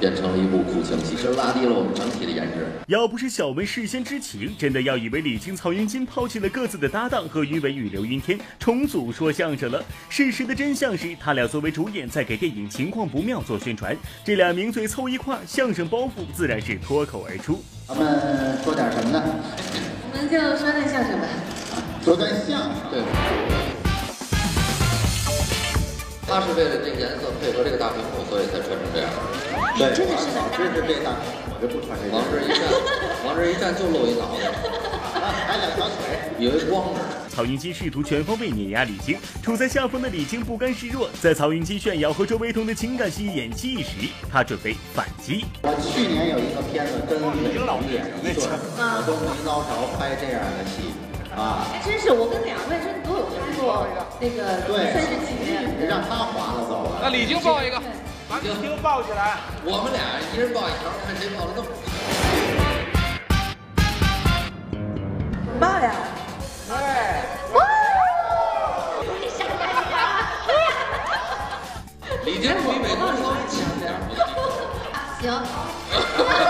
[0.00, 2.66] 变成了一部苦情戏，是拉低了我们整体的颜值。
[2.86, 9.84] 要不是小文事先知情，真的要以为李菁、曹云金抛弃了各自的搭档和于伟与刘云天重组说相声了。
[10.08, 17.62] 事实的真相是，他俩作为主演在给电影《情况不妙》做宣传，这俩名嘴凑一块，相声包袱自然是脱口而出。
[17.86, 19.22] 咱们说点什么呢？
[20.12, 21.26] 我们就说段相声吧。
[22.02, 22.70] 说段相声。
[22.90, 23.69] 对。
[26.30, 29.10] 他是为了这颜色配合这个大屏幕，所以才穿成这样。
[29.76, 30.46] 对，真的是很大。
[30.56, 32.06] 真是这大屏幕，我就不穿这。
[32.14, 32.70] 往这一站，
[33.26, 34.46] 往这一站就露一脑袋，
[35.50, 37.02] 还两条腿，以为光着。
[37.28, 45.44] 曹云金试图全方位碾压李菁，处在下风的李菁不甘示弱，在曹云金炫耀和周维彤的情感戏演技时，他准备反击。
[45.62, 50.94] 我去年有一个片子跟李菁演一对，我都没捞着拍这样的戏
[51.36, 51.64] 啊！
[51.72, 53.86] 还真是，我跟两位真都有工作，
[54.18, 56.98] 那个对，三十几年，让他划了走了。
[57.02, 57.80] 那李菁抱一个，
[58.28, 59.36] 把李菁抱起来。
[59.64, 60.00] 我们俩
[60.32, 61.64] 一人抱一条，看谁抱的更。
[65.60, 65.92] 抱呀！
[66.72, 67.24] 哎。
[72.24, 73.92] 李菁比美国稍微强点
[75.20, 75.24] 行。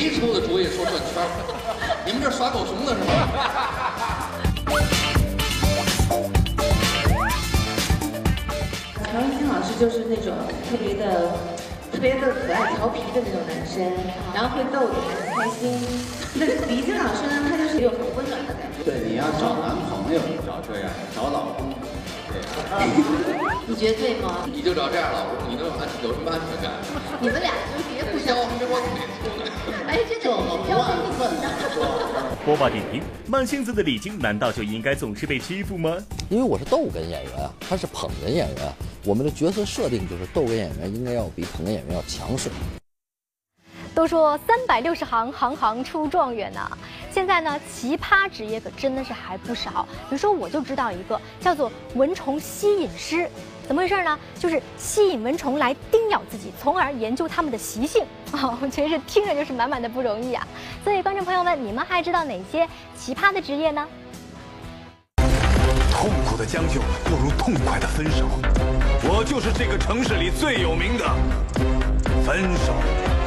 [0.00, 1.28] 谁出的主意说转圈儿？
[2.06, 3.10] 你们这耍狗熊的是吗？
[9.04, 10.34] 曹云天老师就是那种
[10.70, 11.34] 特别的、
[11.92, 13.82] 特别的可爱、调皮的那种男生，
[14.32, 14.96] 然后会逗你
[15.34, 15.78] 开心。
[16.34, 18.84] 那李菁老师呢，他就是有很温暖的感觉。
[18.84, 21.74] 对，你要找男朋友找这样，找老公，
[22.30, 22.40] 对。
[23.66, 24.46] 你觉得对吗？
[24.46, 26.72] 你就找这样老公，你能安有什么安全感？
[27.20, 28.36] 你们俩就别互相。
[28.58, 29.50] 这我腿粗的。
[29.88, 31.48] 哎，这么不安分的。
[32.44, 35.90] 播报点评：慢性子的李菁难道就应该总是被欺负吗？
[36.28, 38.72] 因为我是逗哏演员啊，他是捧哏演员，
[39.04, 42.50] 我们的角色设定就是逗哏演员应该要比捧哏演员要强势。
[43.94, 46.70] 都说三百六十行，行行出状元呐。
[47.10, 49.86] 现在呢，奇葩职业可真的是还不少。
[50.08, 53.28] 比如说，我就知道一个叫做蚊虫吸引师，
[53.66, 54.18] 怎么回事呢？
[54.38, 58.56] 就是吸引蚊虫来叮咬自己，从而研究它们的习性啊。
[58.62, 60.46] 我觉得是听着就是满满的不容易啊。
[60.84, 63.86] 所以，观众朋友们，你们还知道哪些奇葩的职业呢？
[66.00, 68.26] 痛苦的将就不如痛快的分手。
[69.02, 71.04] 我就是这个城市里最有名的
[72.24, 72.74] 分手。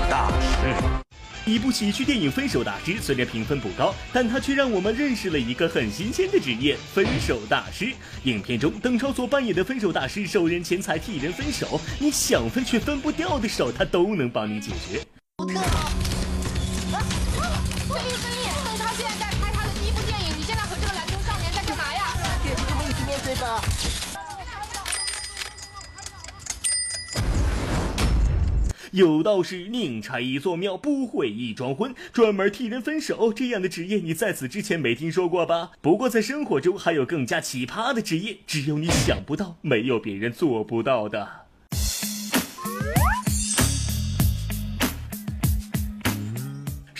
[0.10, 0.74] 大师，
[1.46, 7.94] 一部喜剧电影《分手大师》虽然评分不高，但它却让我们认识了一个很新鲜的职业——分手大师。
[8.24, 15.00] 影片中，邓超所扮演的分手大师，受人钱财替人分手，你想分却分不掉的手，他都能帮你解决。
[15.38, 15.60] 我特
[28.94, 31.96] 有道是宁拆一座庙，不毁一桩婚。
[32.12, 35.72] 专门替人分手这样的职业，你在此之前没听说过吧？
[35.82, 41.43] 不过在生活中还有更加奇葩的职业，只有你想不到，没有别人做不到的。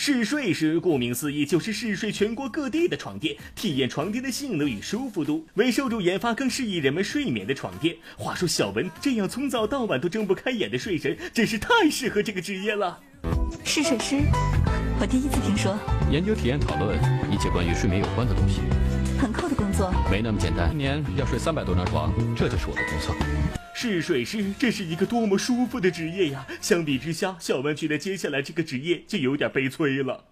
[0.06, 7.96] 试睡师顾名思义就是试睡全国各地的床垫，体验床垫的性能与舒服度，为受众研发更适宜人们睡眠的床垫。
[8.18, 13.00] 话说小文这样从早到晚都睁不开眼的睡神，真是太适合这个职业了。
[13.64, 14.16] 试睡师，
[15.00, 15.74] 我第一次听说。
[16.10, 16.98] 研究、体验、讨论
[17.32, 18.60] 一切关于睡眠有关的东西。
[19.18, 19.90] 很酷的工作。
[20.10, 23.63] 没那么简单，一年要睡三百多张床，这就是我的工作。
[23.84, 26.46] 试水师，这是一个多么舒服的职业呀！
[26.62, 30.24] 相比之下，小文觉得接下来这个职业就有点悲催了。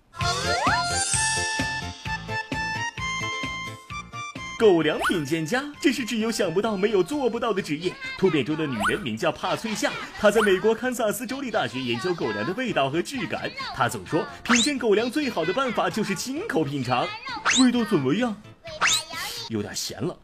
[4.58, 7.92] 狗粮品鉴家，这是只有想不到没有做不到的职业。
[8.16, 13.50] 图片中的女人名叫帕翠夏，她在美国堪萨斯州立大学研究狗粮的味道和质感。
[13.76, 17.06] 她总说，品鉴狗粮最好的办法就是亲口品尝，
[17.60, 18.34] 味道怎么样？
[19.50, 20.18] 有点咸了。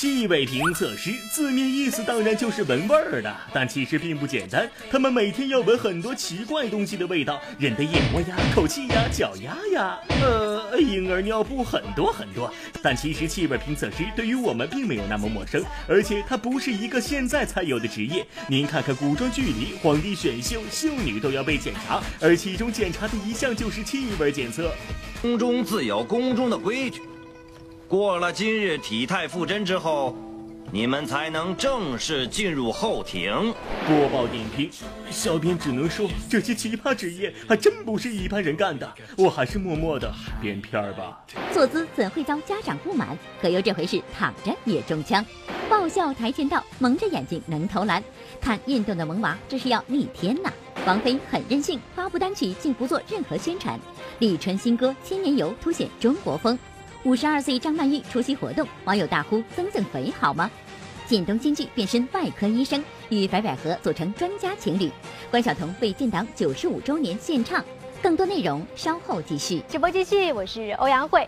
[0.00, 4.66] 气味评测师，字面意思当然就是闻味儿的，但其实并不简单。
[4.90, 12.50] 他们每天要闻很多奇怪东西的味道，人的眼窝呀、口气呀、脚丫呀，呃，婴儿尿布很多很多。
[12.82, 18.26] 但其实气味评测师对于我们并没有那么陌生，而且它不是一个现在才有的职业。
[18.48, 24.72] 您看看古装剧里，皇帝选秀，秀女都要被检查，而其中检查的一项就是气味检测。
[25.20, 27.02] 宫中自有宫中的规矩。
[27.90, 30.14] 过了今日体态复真之后，
[30.70, 33.52] 你们才能正式进入后庭。
[33.84, 34.70] 播报点评，
[35.10, 38.88] 小编只能说，这些奇葩职业还真不是一般人干的。
[39.16, 40.08] 我还是默默的
[40.40, 41.20] 编片儿吧。
[41.52, 43.18] 坐姿怎会遭家长不满？
[43.42, 45.26] 葛优这回是躺着也中枪，
[45.68, 48.00] 爆笑跆拳道，蒙着眼睛能投篮。
[48.40, 50.52] 看运动的萌娃，这是要逆天呐！
[50.86, 53.80] 王菲很任性，发布单曲竟不做任何宣传。
[54.20, 56.56] 李纯新歌《千年游》凸显中国风。
[57.04, 60.50] 五十二岁张曼玉出席活动，网友大呼增增肥好吗？
[61.08, 64.90] 靳东新剧变身外科医生，与白百合组成专家情侣。
[65.30, 67.64] 关晓彤为建党九十五周年献唱。
[68.02, 69.62] 更多内容稍后继续。
[69.66, 71.26] 直播继续，我是欧阳慧。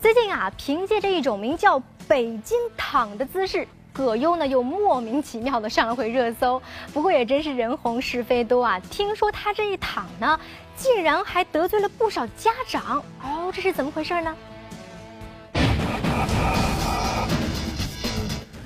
[0.00, 1.78] 最近啊，凭借着一种名叫
[2.08, 6.60] “北京躺”的姿势，葛优呢又莫名其妙的上了回热搜。
[6.94, 8.80] 不过也真是人红是非多啊！
[8.90, 10.40] 听说他这一躺呢，
[10.76, 14.34] 竟然还得罪了不少家长哦，这是怎么回事呢？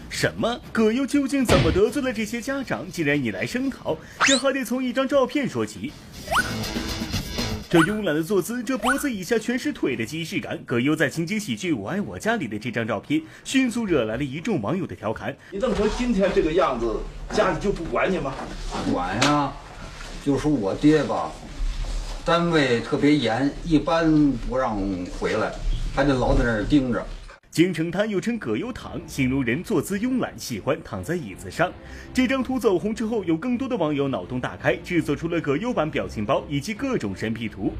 [0.08, 0.58] 什么？
[0.72, 3.96] 葛优究竟怎么得罪了这些家长，竟然引来声讨？
[4.20, 5.92] 这还得从一张照片说起。
[7.68, 10.58] 这慵懒的坐姿，这脖子以下全是腿的即视感。
[10.64, 17.00] 葛优在情景喜剧《我爱我家》里的这张照片，迅速惹来了一众网友的调侃：“你弄成今天这个样子，
[17.32, 18.32] 家里就不管你吗？
[18.92, 19.52] 管呀，
[20.24, 21.32] 就说我爹吧，
[22.24, 24.78] 单位特别严，一般不让
[25.18, 25.52] 回来，
[25.94, 27.04] 还得老在那儿盯着。”
[27.54, 31.72] 京城滩又称葛优躺，形容人坐姿慵懒，喜欢躺在椅子上。
[32.12, 37.72] 这张图走红之后，有更多的网友脑洞大开，制作出了葛优版表情包以及各种神 P 图。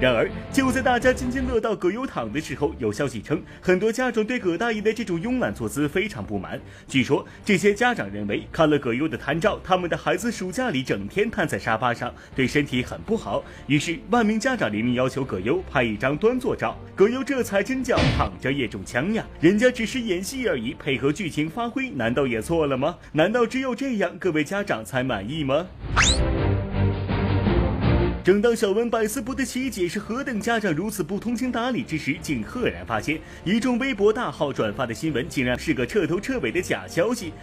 [0.00, 6.60] 然而，就在大家津津乐道葛优躺的时候，有消息称，很多家长对葛大爷的这种慵懒坐姿非常不满。
[6.88, 13.44] 据说，这些家长认为，看了葛优的摊照，他们的孩子暑假里整天瘫在沙发上，对身体很不好。
[13.68, 16.76] 于是，万名家长联名要求葛优拍一张端坐照。
[16.96, 19.24] 葛优这才真叫躺着也中枪呀！
[19.40, 22.96] 人家只是演戏而已，配合剧情发挥，难道也错了吗？
[23.12, 25.66] 难道只有这样，各位家长才满意吗？
[28.24, 37.34] 正当小文百思不得其解是何等家长如此不通情达理之时，竟赫然发现一众微博大号转发的新闻竟然是个彻头彻尾的假消息。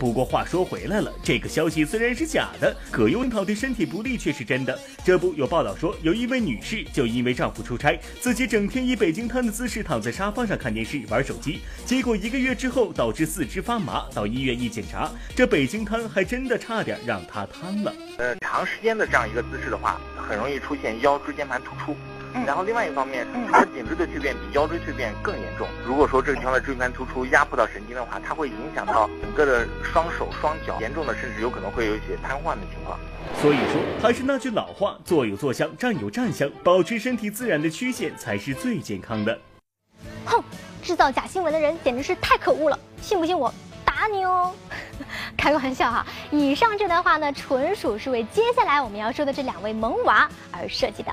[0.00, 4.80] 不过话说回来了，这个消息虽然是假的，葛优躺对身体不利却是真的。
[5.04, 17.92] 这不有报道说，有一位女士就因为丈夫出差，自己整天以北京瘫的姿势躺在沙发上看电视、玩手机，结果一个月之后导致四肢发麻，到医院一检查，这北京瘫还真的差点让她瘫了。
[18.16, 21.94] 呃，长时间的这样一个姿势的话，很容易出现腰椎间盘突出。
[22.46, 25.66] 然后另外一方面，它颈椎的蜕变比腰椎蜕变更严重。
[25.86, 32.98] 如果说这个地方的椎间盘突出压迫到神经的话，它会影响到整个的双手双脚，严重的甚至有可能会有一些瘫痪的情况。
[33.40, 39.38] 所以说，还是那句老话，坐有坐相，站有站相，保持身体自然的曲线才是最健康的。
[40.24, 40.42] 哼，
[40.82, 42.78] 制造假新闻的人简直是太可恶了！
[43.00, 43.52] 信不信我
[43.84, 44.52] 打你哦？
[45.36, 51.12] 开个玩笑哈，以上这段话呢，纯属是为接下来我们要说的这两位萌娃而设计的。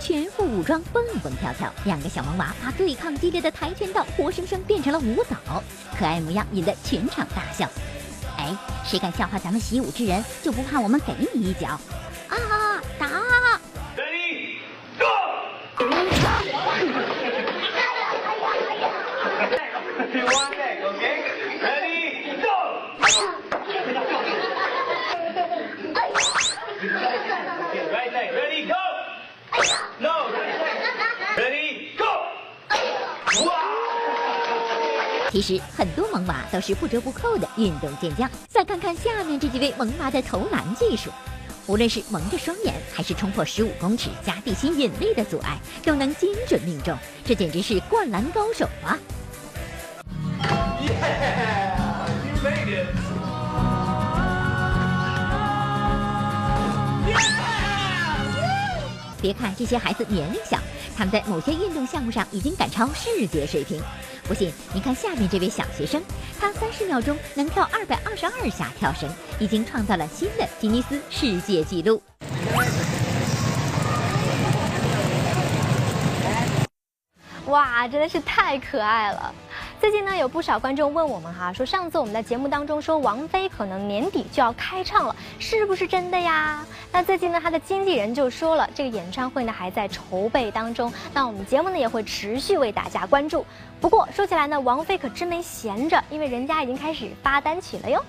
[0.00, 5.62] 全副武装，蹦蹦跳跳，两个小萌娃把对抗激烈的跆拳道活生生变成了舞蹈，
[5.96, 7.68] 可爱模样引得全场大笑。
[8.36, 11.68] 哎，谁敢笑话咱们习武之人，就不怕我们给你一脚！
[12.28, 12.36] 啊，
[35.30, 38.28] 其实很多萌娃都是不折不扣的运动健将。
[38.48, 41.08] 再看看下面这几位萌娃的投篮技术，
[41.66, 48.98] 无论是蒙着双眼，还是冲破十五公尺加地心引力的阻碍，都能精准命中，这简直是灌篮高手啊！
[59.22, 60.58] 别看这些孩子年龄小，
[61.00, 63.82] 他们在某些运动项目上已经赶超世界水平。
[64.24, 66.02] 不信，你看下面这位小学生，
[66.38, 72.02] 他三十秒钟能跳二百二十二下跳绳，已经创造了新的吉尼斯世界纪录。
[77.46, 79.34] 哇，真的是太可爱了！
[79.80, 86.66] 最近呢，有不少观众问我们哈，说上次我们在节目当中说王菲可能年底就要开唱了，是不是真的呀？
[86.92, 93.42] 那最近呢，她的经纪人就说了，这个演唱会呢还在筹备当中，那我们节目呢也会持续为大家关注。
[93.80, 98.04] 不过说起来呢，王菲可真没闲着，因为人家已经开始发单曲了哟。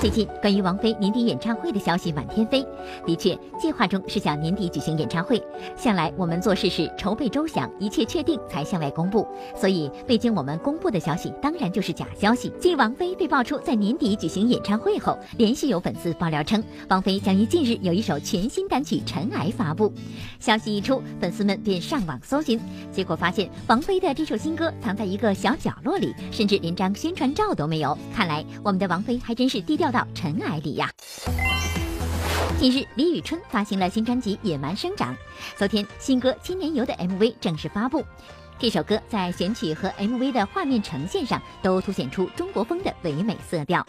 [0.00, 2.66] 最近关于王菲年底演唱会的消息满天飞，
[3.04, 5.38] 的确，计划中是想年底举行演唱会。
[5.76, 12.50] 向来我们做事是筹备周详，一切确定才向外公布，所以未经我们公布的消息当然就是假消息。
[12.58, 19.92] 继王菲被爆出在年底举行演唱会后，连续有粉丝爆料称，王菲将于近日有一首全新单曲《尘埃》发布。
[20.38, 22.58] 消息一出，粉丝们便上网搜寻，
[22.90, 27.96] 结果发现王菲的这首新歌藏在一个小角落里，甚至连张宣传照都没有。
[28.14, 29.89] 看来我们的王菲还真是低调。
[29.90, 30.90] 到尘埃里呀！
[32.58, 35.14] 近日，李宇春发行了新专辑《野蛮生长》，
[35.56, 38.04] 昨天新歌《青年游》的 MV 正式发布。
[38.58, 43.86] 这首歌在选曲和 MV 的画面呈现上都凸显出中国风的唯美色调。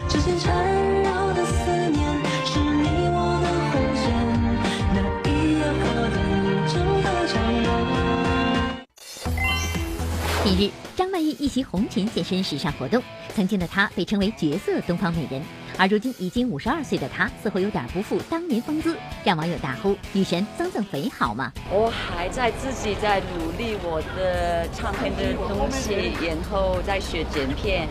[10.45, 13.03] 近日，张曼玉一袭红裙现身时尚活动，
[13.35, 15.41] 曾经的她被称为绝色东方美人。
[15.77, 27.87] 而如今已经五十二岁的她，似乎有点不复当年风姿，让网友大呼：“女神增增肥好吗？”我还在自己在努力我的唱片的东西，然后在学剪片，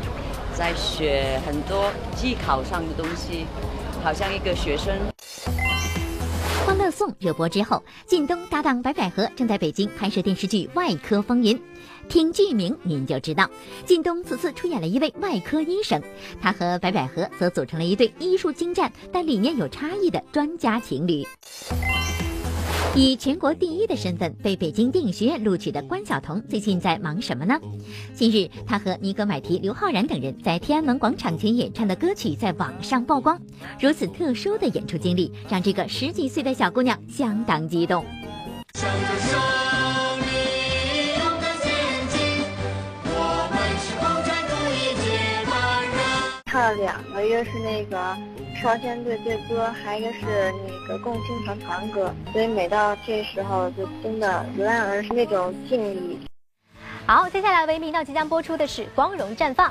[0.55, 3.47] 在学很多技巧上的东西，
[4.03, 4.95] 好像一个学生。
[6.67, 11.57] 《欢乐颂》热播之后，靳东搭档白百合正在北京拍摄电视剧《外科风云》。
[12.11, 13.49] 听剧名您就知道，
[13.87, 16.03] 靳东此次出演了一位外科医生，
[16.43, 21.25] 他和白百合则组成了一对医术精湛但理念有差异的专家情侣。
[22.97, 27.57] 以全国第一的身份被北京电影学院录取的关晓彤，最近在忙什么呢？
[28.13, 33.41] 近日，她和尼格买提、刘昊然等人在天安门广场前演唱的歌曲在网上曝光。
[33.81, 38.05] 如此特殊的演出经历，让这个十几岁的小姑娘相当激动。
[46.51, 47.97] 唱了两个，一个是那个
[48.61, 56.19] 少先队队歌，还有一个是那个共青团团歌，所以每到这时候就真的油然而是那种敬意。
[57.07, 59.69] 好，接下来为频道即将播出的是《光荣绽放》。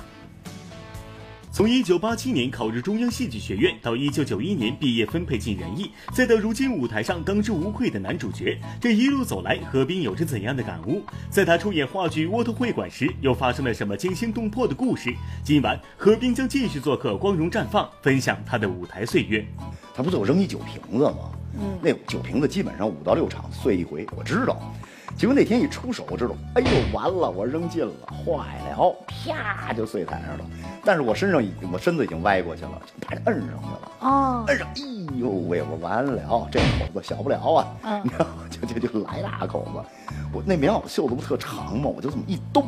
[1.60, 11.03] 从1987年考入中央戏剧学院，到1991年毕业分配进人艺，再到如今舞台上当之无愧的男主角，这一路走来，何冰有着怎样的感悟？
[11.30, 15.14] 在他出演话剧《窝头会馆》时，又发生了什么惊心动魄的故事？
[15.43, 19.45] 今晚何冰将继续做客《光荣绽放》，分享他的舞台岁月。
[19.93, 21.30] 他不就扔一酒瓶子吗？
[21.60, 24.74] 嗯，那酒瓶子基本上五到六场碎一回，我知道。
[25.20, 30.46] 结果那天一出手，我知道，哎呦，完了，我扔进了，坏了，啪就碎台上了。
[30.86, 33.92] 但是我身上已，我身子已经歪过去了，就把它摁上去了。
[34.00, 37.68] 哦，摁上，哎呦喂，我完了，这口子小不了啊。
[37.84, 38.04] 嗯，
[38.50, 40.16] 就就就来大口子。
[40.32, 41.92] 我那棉袄袖子不特长吗？
[41.94, 42.64] 我就这么一兜，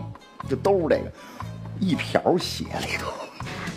[0.50, 1.12] 就兜这个，
[1.80, 3.14] 一瓢血里头。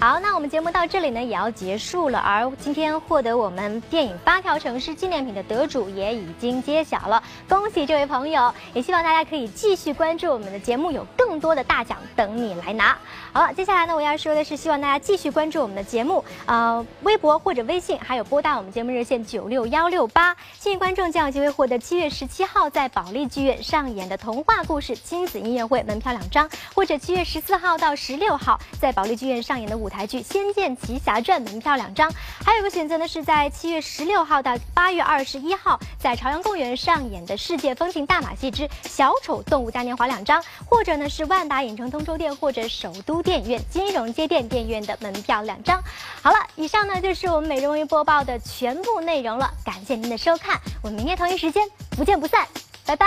[0.01, 2.19] 好，那我们节目到这里呢也要结束了。
[2.19, 8.53] 而今天获得我们电影《八条城市》纪念品的得主也已经揭晓了，恭喜这位朋友！
[8.75, 12.99] 也希望大家可以继续关注我们的节目，有更多的大奖等你来拿。
[13.33, 20.37] 好了，接下来呢我要说的是，希望大家继续关注我们的节目，呃，微博或者微信，还有拨打我们节目热线九六幺六八。
[20.59, 32.11] 幸运观众将有机会获得七月十七号在保利剧院上演的童话故事亲子音乐会门票两张，或者七月十四号到十六号在保利剧院上演的舞台剧《仙剑奇侠传》门票两张，
[32.43, 45.79] 还有一个选择呢，是在七月十六号到八月二十一号在朝阳公园上演的《世界风情大马戏之小丑动物嘉年华》两张，或者呢是万达影城通州店或者首都电影院金融街店电影院的门票两张。
[46.23, 52.49] 好了，以上呢就是我们每日文娱播报的全部内容了，感谢您的收看，我们明天同一时间不见不散，
[52.87, 53.07] 拜拜。